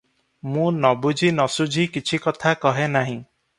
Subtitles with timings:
[0.53, 3.15] ମୁଁ ନବୁଝି ନସୁଝି କଛି କଥା କହେ ନାହିଁ।